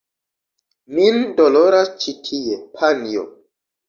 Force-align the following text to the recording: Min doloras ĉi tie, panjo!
Min 0.99 1.17
doloras 1.39 1.91
ĉi 2.05 2.13
tie, 2.31 2.57
panjo! 2.81 3.27